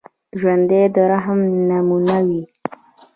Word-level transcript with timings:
ژوندي 0.39 0.81
د 0.95 0.97
رحم 1.11 1.39
نمونه 1.69 2.17
وي 2.27 2.43